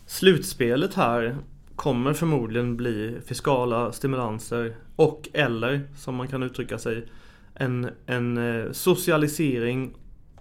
[0.07, 1.37] slutspelet här
[1.77, 7.05] kommer förmodligen bli fiskala stimulanser och eller, som man kan uttrycka sig,
[7.59, 9.95] en, en eh, socialisering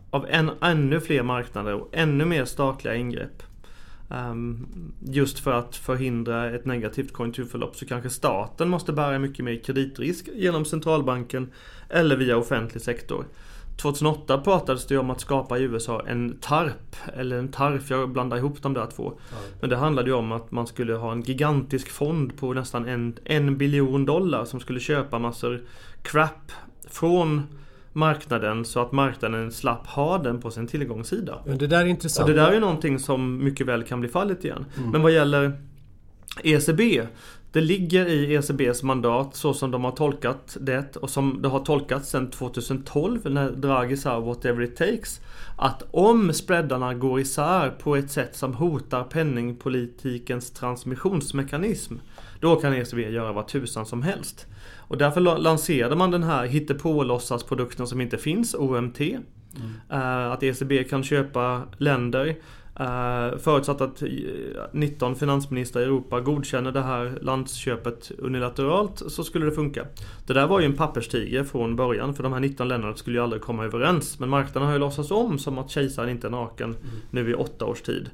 [0.10, 3.44] av en, ännu fler marknader och ännu mer statliga ingrepp.
[4.10, 4.68] Um,
[5.00, 10.30] just för att förhindra ett negativt konjunkturförlopp så kanske staten måste bära mycket mer kreditrisk
[10.36, 11.52] genom centralbanken
[11.90, 13.26] eller via offentlig sektor.
[13.78, 18.38] 2008 pratades det om att skapa i USA en TARP, eller en TARF, jag blandar
[18.38, 19.14] ihop de där två.
[19.32, 19.38] Ja.
[19.62, 23.18] Men det handlade ju om att man skulle ha en gigantisk fond på nästan en,
[23.24, 25.62] en biljon dollar som skulle köpa massor
[26.02, 26.52] crap
[26.90, 27.44] från
[27.94, 31.40] marknaden så att marknaden slapp ha den på sin tillgångssida.
[31.46, 32.30] Men det där är intressant.
[32.30, 34.66] Och det där är någonting som mycket väl kan bli fallet igen.
[34.78, 34.90] Mm.
[34.90, 35.62] Men vad gäller
[36.44, 37.08] ECB
[37.52, 41.60] det ligger i ECBs mandat så som de har tolkat det och som det har
[41.60, 45.22] tolkats sedan 2012 när Draghi sa whatever it takes.
[45.58, 51.96] Att om spreadarna går isär på ett sätt som hotar penningpolitikens transmissionsmekanism
[52.40, 54.46] då kan ECB göra vad tusan som helst.
[54.88, 59.00] Och därför lanserade man den här hittepå-låtsasprodukten som inte finns, OMT.
[59.00, 59.22] Mm.
[59.92, 62.36] Uh, att ECB kan köpa länder
[62.80, 64.04] Uh, förutsatt att
[64.72, 69.86] 19 finansministrar i Europa godkänner det här landsköpet unilateralt så skulle det funka.
[70.28, 73.24] Det där var ju en papperstiger från början för de här 19 länderna skulle ju
[73.24, 74.20] aldrig komma överens.
[74.20, 76.80] Men marknaden har ju låtsats om som att kejsaren inte är naken mm.
[77.12, 78.10] nu i åtta års tid.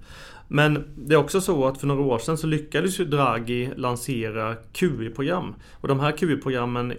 [0.55, 4.55] Men det är också så att för några år sedan så lyckades ju Draghi lansera
[4.55, 5.55] QE-program.
[5.71, 6.93] Och de här QE-programmen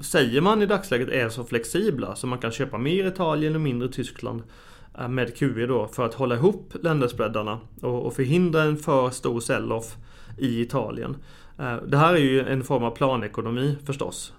[0.00, 3.88] säger man i dagsläget är så flexibla så man kan köpa mer Italien och mindre
[3.88, 4.42] Tyskland.
[4.98, 9.96] Eh, med QE då för att hålla ihop länderspreadarna och, förhindra en för stor sell-off
[10.38, 11.16] i Italien.
[11.58, 14.32] Eh, det här är ju en form av planekonomi förstås.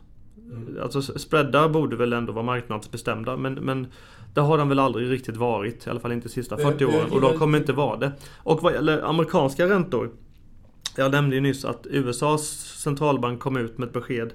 [0.49, 0.77] Mm.
[0.83, 3.87] Alltså spreadar borde väl ändå vara marknadsbestämda men, men
[4.33, 7.11] det har de väl aldrig riktigt varit, i alla fall inte de sista 40 åren
[7.11, 8.11] och de kommer inte vara det.
[8.37, 10.09] Och vad gäller amerikanska räntor
[10.97, 12.41] Jag nämnde ju nyss att USAs
[12.83, 14.33] centralbank kom ut med ett besked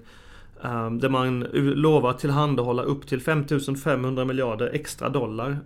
[0.63, 5.59] um, där man lovar tillhandahålla upp till 5500 miljarder extra dollar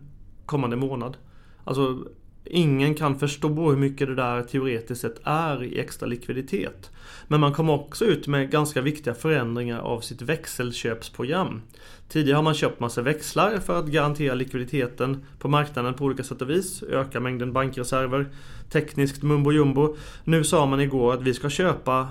[0.46, 1.16] kommande månad.
[1.64, 1.98] Alltså
[2.44, 6.90] Ingen kan förstå hur mycket det där teoretiskt sett är i extra likviditet.
[7.29, 11.62] Men man kom också ut med ganska viktiga förändringar av sitt växelköpsprogram.
[12.09, 16.42] Tidigare har man köpt massa växlar för att garantera likviditeten på marknaden på olika sätt
[16.42, 16.83] och vis.
[16.83, 18.26] Öka mängden bankreserver.
[18.70, 19.96] Tekniskt mumbo jumbo.
[20.24, 22.09] Nu sa man igår att vi ska köpa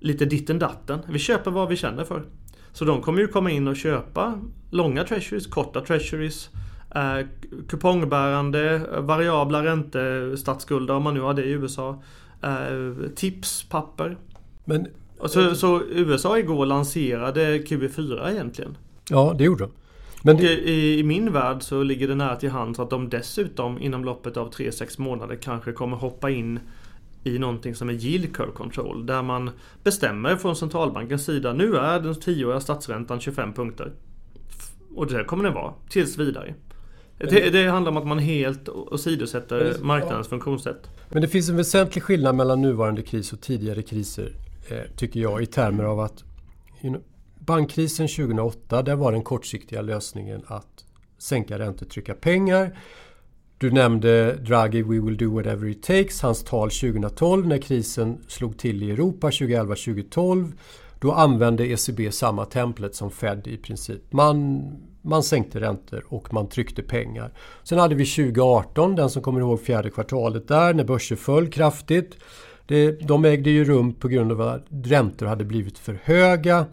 [0.00, 0.98] lite ditten datten.
[1.08, 2.22] Vi köper vad vi känner för.
[2.72, 6.50] Så de kommer ju komma in och köpa långa treasuries, korta treasuries
[6.96, 7.26] Eh,
[7.68, 12.02] kupongbärande, variabla räntestatsskulder om man nu har det i USA.
[12.42, 14.16] Eh, tipspapper.
[14.64, 14.86] Men,
[15.26, 18.76] så, så USA igår lanserade QE4 egentligen.
[19.10, 19.70] Ja, det gjorde de.
[20.22, 20.42] Men det...
[20.42, 24.36] i, i, min värld så ligger det nära till hands att de dessutom inom loppet
[24.36, 26.60] av 3-6 månader kanske kommer hoppa in
[27.24, 29.06] i någonting som är yield curve control.
[29.06, 29.50] Där man
[29.82, 33.92] bestämmer från centralbankens sida nu är den tioåriga statsräntan 25 punkter.
[34.94, 36.54] Och det kommer den vara tills vidare.
[37.18, 40.90] Det, det, handlar om att man helt åsidosätter marknadens funktionssätt.
[41.08, 44.32] Men det finns en väsentlig skillnad mellan nuvarande kris och tidigare kriser.
[44.68, 46.24] Eh, tycker jag i termer av att
[46.82, 47.02] you know,
[47.38, 50.84] bankkrisen 2008 där var den kortsiktiga lösningen att
[51.18, 52.78] sänka räntor, trycka pengar.
[53.58, 58.58] Du nämnde Draghi We will do whatever it takes, hans tal 2012 när krisen slog
[58.58, 60.52] till i Europa 2011-2012.
[61.00, 64.12] Då använde ECB samma templet som Fed i princip.
[64.12, 64.62] Man
[65.06, 67.32] man sänkte räntor och man tryckte pengar.
[67.62, 72.16] Sen hade vi 2018, den som kommer ihåg fjärde kvartalet där, när börser föll kraftigt.
[72.66, 76.66] Det, de ägde ju rum på grund av att räntor hade blivit för höga.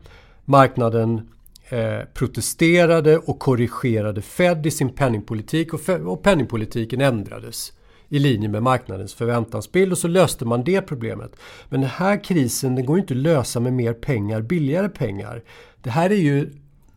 [0.45, 1.29] Marknaden
[1.69, 7.73] eh, protesterade och korrigerade Fed i sin penningpolitik och, och penningpolitiken ändrades
[8.09, 11.35] i linje med marknadens förväntansbild och så löste man det problemet.
[11.69, 15.43] Men den här krisen den går inte att lösa med mer pengar, billigare pengar.
[15.81, 16.49] Det här är ju,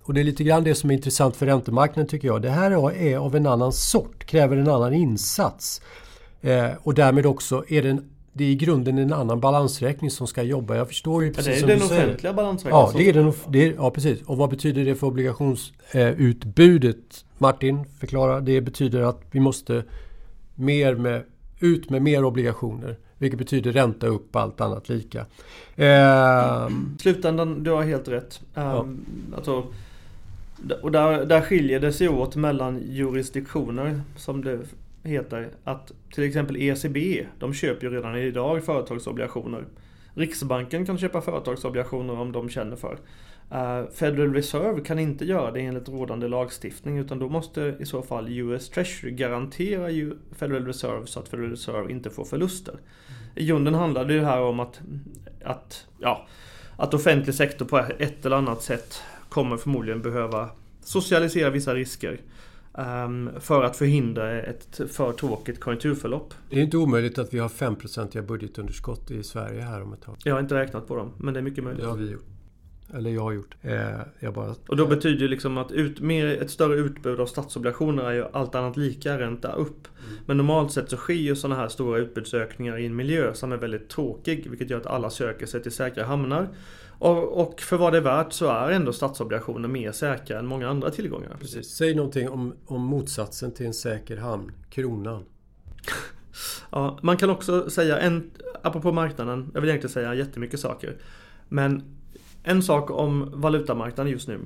[0.07, 2.95] och det är lite grann det som är intressant för räntemarknaden tycker jag, det här
[2.97, 5.83] är av en annan sort, kräver en annan insats.
[6.40, 10.27] Eh, och därmed också är det en det är i grunden en annan balansräkning som
[10.27, 10.77] ska jobba.
[10.77, 12.87] Jag förstår ju precis ja, det är som den offentliga balansräkningen.
[12.87, 14.23] Ja, det är den, det är, ja, precis.
[14.23, 16.97] Och vad betyder det för obligationsutbudet?
[16.97, 17.03] Eh,
[17.38, 18.40] Martin, förklara.
[18.40, 19.85] Det betyder att vi måste
[20.55, 21.23] mer med,
[21.61, 22.97] ut med mer obligationer.
[23.19, 25.27] Vilket betyder ränta upp allt annat lika.
[25.77, 28.40] Eh, Slutändan, du har helt rätt.
[28.55, 28.87] Um, ja.
[29.37, 29.64] alltså,
[30.83, 34.59] och där, där skiljer det sig åt mellan jurisdiktioner som det
[35.03, 35.49] heter.
[35.64, 39.64] Att till exempel ECB, de köper ju redan idag företagsobligationer.
[40.14, 42.99] Riksbanken kan köpa företagsobligationer om de känner för.
[43.53, 48.03] Uh, Federal Reserve kan inte göra det enligt rådande lagstiftning utan då måste i så
[48.03, 52.73] fall US Treasury garantera Federal Reserve så att Federal Reserve inte får förluster.
[52.73, 52.83] Mm.
[53.35, 54.81] I grunden handlar det ju här om att,
[55.45, 56.27] att, ja,
[56.77, 62.21] att offentlig sektor på ett eller annat sätt kommer förmodligen behöva socialisera vissa risker.
[62.79, 66.35] Um, för att förhindra ett för tråkigt konjunkturförlopp.
[66.51, 70.17] Det är inte omöjligt att vi har 5-procentiga budgetunderskott i Sverige här om ett tag.
[70.25, 71.83] Jag har inte räknat på dem, men det är mycket möjligt.
[71.83, 72.25] Det har vi gjort.
[72.95, 73.57] Eller jag har gjort.
[73.62, 77.27] Eh, jag bara, och då betyder det liksom att ut, mer, ett större utbud av
[77.27, 79.89] statsobligationer är ju allt annat lika ränta upp.
[80.07, 80.19] Mm.
[80.27, 83.57] Men normalt sett så sker ju sådana här stora utbudsökningar i en miljö som är
[83.57, 84.47] väldigt tråkig.
[84.51, 86.49] Vilket gör att alla söker sig till säkra hamnar.
[86.99, 90.69] Och, och för vad det är värt så är ändå statsobligationer mer säkra än många
[90.69, 91.37] andra tillgångar.
[91.41, 91.69] Precis.
[91.69, 94.53] Säg någonting om, om motsatsen till en säker hamn.
[94.71, 95.25] Kronan.
[96.71, 98.31] ja, man kan också säga, en,
[98.63, 100.97] apropå marknaden, jag vill egentligen säga jättemycket saker.
[101.49, 101.83] Men
[102.43, 104.41] en sak om valutamarknaden just nu.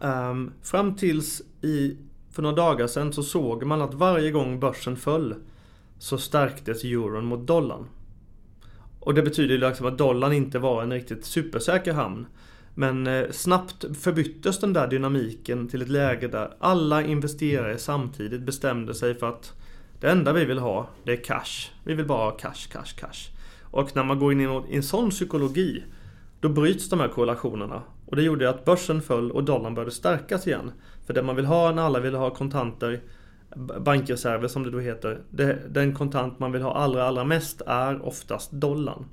[0.00, 1.96] Um, fram tills i,
[2.30, 5.34] för några dagar sedan så såg man att varje gång börsen föll
[5.98, 7.86] så stärktes euron mot dollarn.
[9.04, 12.26] Och det betyder liksom att dollarn inte var en riktigt supersäker hamn.
[12.74, 18.94] Men eh, snabbt förbyttes den där dynamiken till ett läge där alla investerare samtidigt bestämde
[18.94, 19.52] sig för att
[20.00, 21.70] det enda vi vill ha, det är cash.
[21.84, 23.30] Vi vill bara ha cash, cash, cash.
[23.62, 25.84] Och när man går in i en sån psykologi
[26.40, 27.82] då bryts de här korrelationerna.
[28.06, 30.72] Och det gjorde att börsen föll och dollarn började stärkas igen.
[31.06, 33.00] För det man vill ha när alla vill ha kontanter,
[33.56, 38.06] bankreserver som det då heter, det, den kontant man vill ha allra, allra mest är
[38.06, 39.04] oftast dollarn.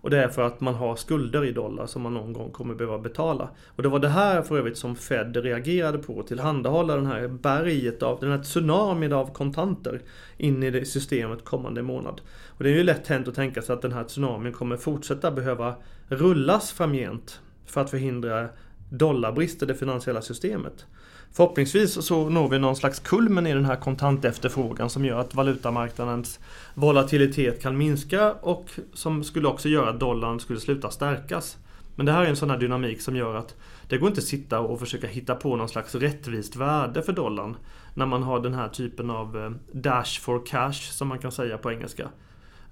[0.00, 2.74] Och det är för att man har skulder i dollar som man någon gång kommer
[2.74, 3.50] behöva betala.
[3.76, 6.22] Och det var det här för övrigt som Fed reagerade på.
[6.22, 10.00] Tillhandahålla den här berget av, den här tsunamin av kontanter
[10.36, 12.20] in i det systemet kommande månad.
[12.46, 15.30] Och det är ju lätt hänt att tänka sig att den här tsunamin kommer fortsätta
[15.30, 15.74] behöva
[16.08, 18.48] rullas framgent för att förhindra
[18.90, 20.86] dollarbrist i det finansiella systemet.
[21.32, 26.40] Förhoppningsvis så når vi någon slags kulmen i den här kontantefterfrågan som gör att valutamarknadens
[26.74, 31.56] volatilitet kan minska och som skulle också göra att dollarn skulle sluta stärkas.
[31.94, 33.54] Men det här är en sån här dynamik som gör att
[33.88, 37.56] det går inte att sitta och försöka hitta på någon slags rättvist värde för dollarn
[37.94, 41.58] när man har den här typen av eh, dash for cash som man kan säga
[41.58, 42.08] på engelska.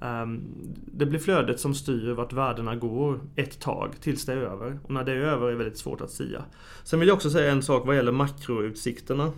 [0.01, 0.43] Ehm,
[0.93, 4.79] det blir flödet som styr vart värdena går ett tag tills det är över.
[4.83, 6.45] Och när det är över är det väldigt svårt att sia.
[6.85, 9.33] Sen vill jag också säga en sak vad gäller makroutsikterna.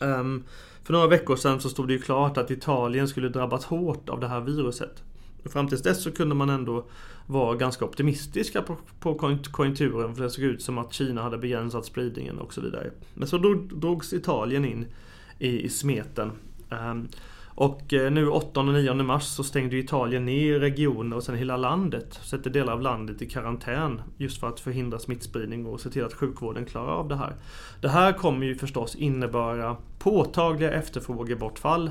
[0.00, 0.44] Ehm,
[0.84, 4.20] för några veckor sedan så stod det ju klart att Italien skulle drabbas hårt av
[4.20, 5.02] det här viruset.
[5.44, 6.86] Fram tills dess så kunde man ändå
[7.26, 9.14] vara ganska optimistiska på, på
[9.50, 12.90] konjunkturen för det såg ut som att Kina hade begränsat spridningen och så vidare.
[13.14, 13.38] Men så
[13.72, 14.86] drogs Italien in
[15.38, 16.32] i, i smeten.
[16.70, 17.08] Ehm,
[17.54, 21.56] och eh, nu 8 och 9 mars så stängde Italien ner regioner och sen hela
[21.56, 22.20] landet.
[22.22, 24.02] Sätter delar av landet i karantän.
[24.16, 27.34] Just för att förhindra smittspridning och se till att sjukvården klarar av det här.
[27.80, 31.90] Det här kommer ju förstås innebära påtagliga efterfrågebortfall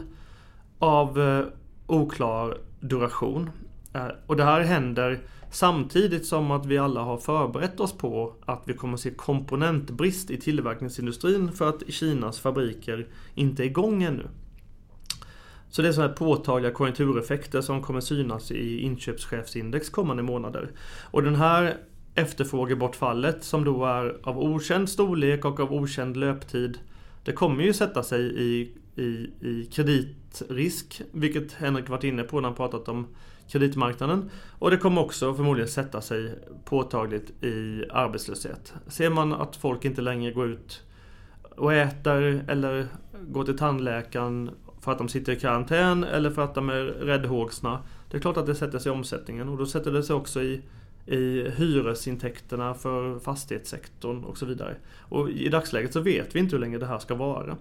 [0.79, 1.45] av eh,
[1.87, 3.49] oklar duration.
[3.93, 5.19] Eh, och det här händer
[5.51, 10.31] samtidigt som att vi alla har förberett oss på att vi kommer att se komponentbrist
[10.31, 14.27] i tillverkningsindustrin för att Kinas fabriker inte är igång ännu.
[15.71, 20.71] Så det är sådana här påtagliga konjunktureffekter som kommer synas i inköpschefsindex kommande månader.
[21.11, 21.77] Och den här
[22.15, 26.79] efterfrågebortfallet som då är av okänd storlek och av okänd löptid.
[27.23, 32.49] Det kommer ju sätta sig i, i, i kreditrisk, vilket Henrik varit inne på när
[32.49, 33.07] han pratat om
[33.51, 34.29] kreditmarknaden.
[34.59, 38.73] Och det kommer också förmodligen sätta sig påtagligt i arbetslöshet.
[38.87, 40.81] Ser man att folk inte längre går ut
[41.55, 42.87] och äter eller
[43.27, 47.79] går till tandläkaren för att de sitter i karantän eller för att de är räddhågsna.
[48.09, 50.41] Det är klart att det sätter sig i omsättningen och då sätter det sig också
[50.41, 50.61] i
[51.05, 54.75] i hyresintäkterna för fastighetssektorn och så vidare.
[54.99, 57.57] Och i dagsläget så vet vi inte hur länge det här ska vara.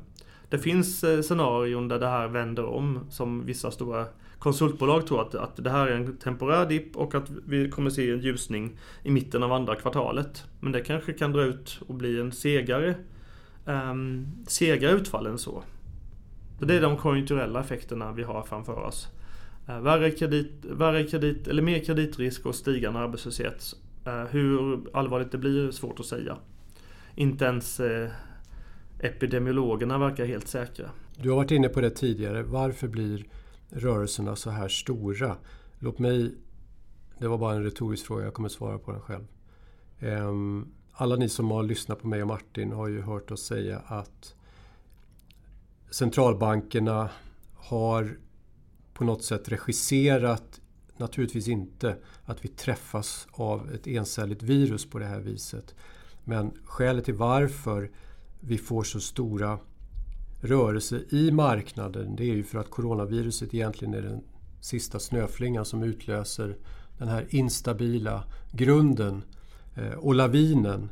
[0.49, 4.07] Det finns eh, scenarion där det här vänder om som vissa stora
[4.39, 8.11] konsultbolag tror att, att det här är en temporär dipp och att vi kommer se
[8.11, 10.45] en ljusning i mitten av andra kvartalet.
[10.61, 12.95] Men det kanske kan dra ut och bli en segare,
[13.65, 15.63] um, segare utfall än så.
[16.61, 19.09] Det är de konjunkturella effekterna vi har framför oss.
[19.69, 23.75] Uh, värre, kredit, värre kredit, eller mer kreditrisk och stigande arbetslöshet.
[24.07, 26.37] Uh, hur allvarligt det blir är svårt att säga.
[27.15, 28.09] Inte ens uh,
[29.01, 30.91] epidemiologerna verkar helt säkra.
[31.17, 32.43] Du har varit inne på det tidigare.
[32.43, 33.25] Varför blir
[33.69, 35.37] rörelserna så här stora?
[35.79, 36.35] Låt mig...
[37.19, 39.25] Det var bara en retorisk fråga, jag kommer svara på den själv.
[40.01, 43.79] Ehm, alla ni som har lyssnat på mig och Martin har ju hört oss säga
[43.87, 44.35] att
[45.91, 47.11] centralbankerna
[47.55, 48.19] har
[48.95, 50.61] på något sätt regisserat,
[50.97, 55.75] naturligtvis inte, att vi träffas av ett encelligt virus på det här viset.
[56.25, 57.91] Men skälet till varför
[58.41, 59.59] vi får så stora
[60.41, 64.21] rörelser i marknaden det är ju för att coronaviruset egentligen är den
[64.61, 66.57] sista snöflingan som utlöser
[66.99, 69.23] den här instabila grunden
[69.77, 70.91] eh, och lavinen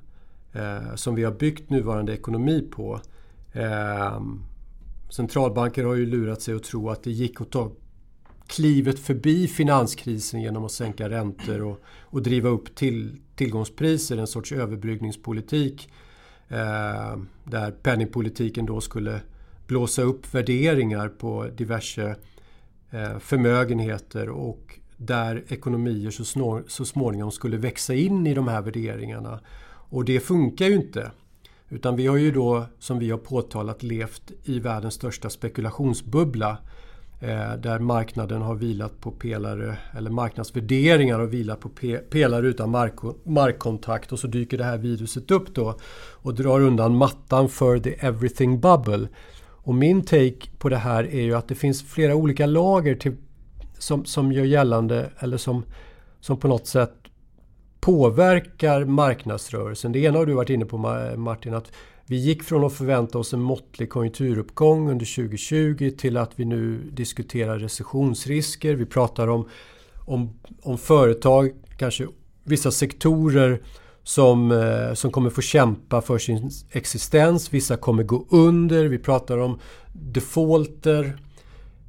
[0.52, 3.00] eh, som vi har byggt nuvarande ekonomi på.
[3.52, 4.42] Ehm,
[5.08, 7.72] Centralbanker har ju lurat sig att tro att det gick att ta
[8.46, 14.52] klivet förbi finanskrisen genom att sänka räntor och, och driva upp till, tillgångspriser, en sorts
[14.52, 15.90] överbryggningspolitik
[16.48, 19.20] Eh, där penningpolitiken då skulle
[19.66, 22.16] blåsa upp värderingar på diverse
[22.90, 28.62] eh, förmögenheter och där ekonomier så, snor, så småningom skulle växa in i de här
[28.62, 29.40] värderingarna.
[29.90, 31.10] Och det funkar ju inte.
[31.70, 36.58] Utan vi har ju då, som vi har påtalat, levt i världens största spekulationsbubbla
[37.20, 41.68] eh, där marknaden har vilat på pelare, eller marknadsvärderingar har vilat på
[42.10, 45.78] pelare utan mark markkontakt och så dyker det här viruset upp då
[46.12, 49.08] och drar undan mattan för the everything bubble.
[49.40, 53.16] Och min take på det här är ju att det finns flera olika lager till,
[53.78, 55.64] som, som gör gällande eller som,
[56.20, 57.07] som på något sätt
[57.80, 59.92] påverkar marknadsrörelsen.
[59.92, 60.78] Det ena har du varit inne på
[61.16, 61.72] Martin, att
[62.06, 66.90] vi gick från att förvänta oss en måttlig konjunkturuppgång under 2020 till att vi nu
[66.92, 68.74] diskuterar recessionsrisker.
[68.74, 69.48] Vi pratar om,
[70.06, 72.06] om, om företag, kanske
[72.44, 73.62] vissa sektorer
[74.02, 77.52] som, eh, som kommer få kämpa för sin existens.
[77.52, 78.84] Vissa kommer gå under.
[78.84, 79.58] Vi pratar om
[79.92, 81.18] defaulter.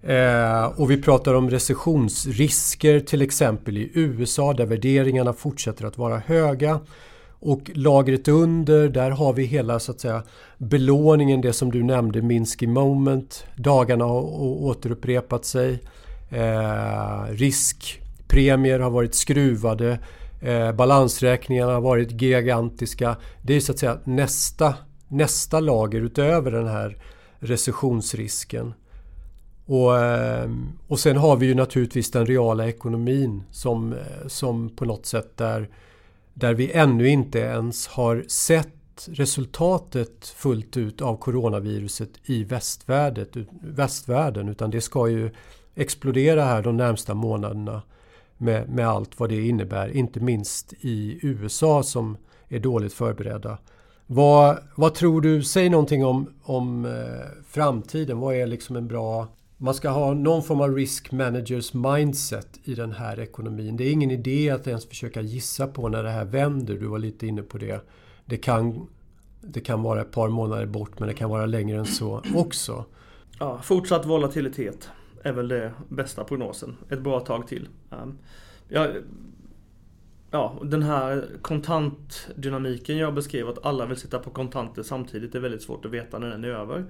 [0.03, 6.17] Eh, och vi pratar om recessionsrisker till exempel i USA där värderingarna fortsätter att vara
[6.17, 6.79] höga.
[7.41, 10.23] Och lagret under, där har vi hela så att säga
[10.57, 13.45] belåningen, det som du nämnde, Minsky moment.
[13.55, 15.79] Dagarna har återupprepat sig.
[16.29, 19.99] Eh, riskpremier har varit skruvade.
[20.41, 23.15] Eh, balansräkningarna har varit gigantiska.
[23.41, 24.73] Det är så att säga nästa,
[25.07, 26.97] nästa lager utöver den här
[27.39, 28.73] recessionsrisken.
[29.69, 34.85] Och, ehm, och sen har vi ju naturligtvis den reala ekonomin som, eh, som på
[34.85, 35.69] något sätt där
[36.33, 42.43] där vi ännu inte ens har sett resultatet fullt ut av coronaviruset i
[43.61, 45.31] västvärlden utan det ska ju
[45.75, 47.81] explodera här de närmsta månaderna
[48.37, 49.89] med, med allt vad det innebär.
[49.89, 53.57] Inte minst i USA som är dåligt förberedda.
[54.07, 58.19] Vad, vad tror du, säg någonting om, om eh, framtiden.
[58.19, 59.27] Vad är liksom en bra
[59.61, 63.77] man ska ha någon form av risk managers mindset i den här ekonomin.
[63.77, 66.73] Det är ingen idé att ens försöka gissa på när det här vänder.
[66.73, 67.85] Du var lite inne på det.
[68.25, 68.87] Det kan,
[69.41, 72.85] det kan vara ett par månader bort men det kan vara längre än så också.
[73.39, 74.89] Ja, fortsatt volatilitet
[75.23, 76.77] är väl det bästa prognosen.
[76.89, 77.67] Ett bra tag till.
[77.89, 78.17] Um,
[78.69, 78.87] ja,
[80.31, 85.41] ja, den här kontantdynamiken jag beskrev, att alla vill sitta på kontanter samtidigt, det är
[85.41, 86.85] väldigt svårt att veta när den är över.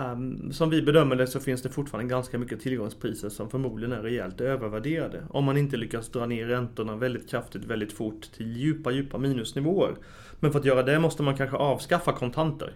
[0.00, 4.02] Um, som vi bedömer det så finns det fortfarande ganska mycket tillgångspriser som förmodligen är
[4.02, 5.22] rejält övervärderade.
[5.30, 9.94] Om man inte lyckas dra ner räntorna väldigt kraftigt, väldigt fort till djupa, djupa minusnivåer.
[10.40, 12.72] Men för att göra det måste man kanske avskaffa kontanter.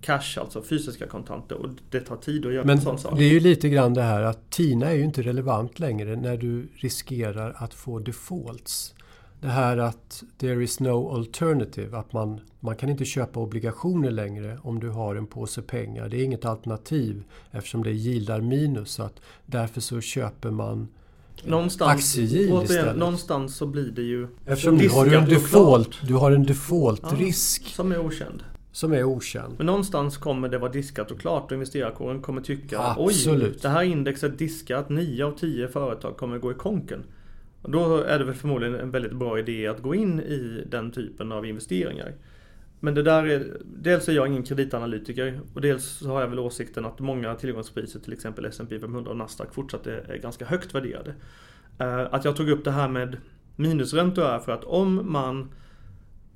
[0.00, 1.56] Cash, alltså fysiska kontanter.
[1.56, 3.18] Och det tar tid att göra Men en sån sak.
[3.18, 6.36] det är ju lite grann det här att TINA är ju inte relevant längre när
[6.36, 8.94] du riskerar att få defaults
[9.40, 14.58] det här att there is no alternative, att man, man kan inte köpa obligationer längre
[14.62, 16.08] om du har en påse pengar.
[16.08, 18.90] Det är inget alternativ eftersom det gildar minus.
[18.90, 20.88] Så att därför så köper man
[21.44, 22.96] någonstans, aktiegiv istället.
[22.96, 27.62] Någonstans så blir det ju Eftersom du har en default, du har en default-risk.
[27.64, 28.42] Ja, som är okänd.
[28.72, 29.54] Som är okänd.
[29.56, 33.54] Men någonstans kommer det vara diskat och klart och investerarkåren kommer tycka Absolut.
[33.54, 37.04] Oj, det här indexet diskat, 9 av 10 företag kommer gå i konken.
[37.62, 41.32] Då är det väl förmodligen en väldigt bra idé att gå in i den typen
[41.32, 42.14] av investeringar.
[42.80, 46.38] Men det där är, dels är jag ingen kreditanalytiker och dels så har jag väl
[46.38, 51.14] åsikten att många tillgångspriser, till exempel S&P 500 och Nasdaq, fortsatt är, ganska högt värderade.
[51.78, 53.16] Eh, att jag tog upp det här med
[53.56, 55.48] minusräntor är för att om man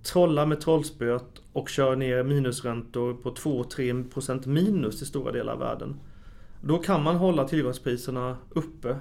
[0.03, 5.97] trollar med trollspöet och kör ner minusräntor på 2-3% minus i stora delar av världen.
[6.61, 8.97] Då kan man hålla tillgångspriserna uppe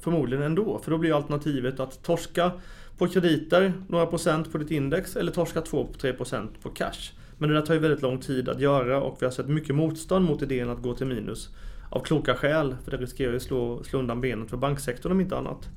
[0.00, 0.78] förmodligen ändå.
[0.78, 2.52] För då blir alternativet att torska
[2.98, 7.12] på krediter några procent på ditt index eller torska 2-3% på cash.
[7.38, 9.74] Men det där tar ju väldigt lång tid att göra och vi har sett mycket
[9.74, 11.48] motstånd mot idén att gå till minus.
[11.90, 15.36] Av kloka skäl, för det riskerar ju slå, slå undan benet för banksektorn om inte
[15.36, 15.68] annat.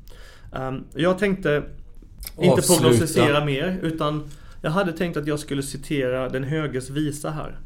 [0.52, 1.64] Um, jag tänkte
[2.38, 4.30] inte prognostisera mer utan
[4.62, 7.60] jag hade tänkt att jag skulle citera den höges visa här.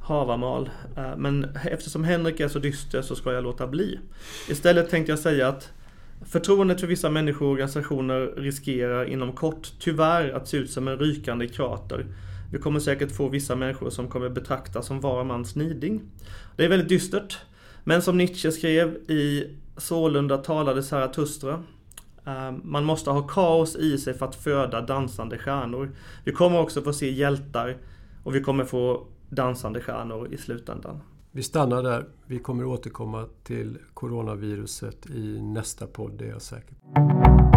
[0.00, 0.70] Havamal.
[0.98, 3.98] Uh, men eftersom Henrik är så dyster så ska jag låta bli.
[4.48, 5.72] Istället tänkte jag säga att
[6.26, 10.98] Förtroendet för vissa människor och organisationer riskerar inom kort tyvärr att se ut som en
[10.98, 12.06] rykande krater.
[12.52, 16.00] Vi kommer säkert få vissa människor som kommer betraktas som var mans niding.
[16.56, 17.38] Det är väldigt dystert.
[17.84, 21.62] Men som Nietzsche skrev i Sålunda talade Zarathustra.
[22.26, 25.90] Eh, man måste ha kaos i sig för att föda dansande stjärnor.
[26.24, 27.76] Vi kommer också få se hjältar
[28.22, 31.00] och vi kommer få dansande stjärnor i slutändan.
[31.32, 32.08] Vi stannar där.
[32.26, 37.49] Vi kommer återkomma till coronaviruset i nästa podd, det är jag säker på.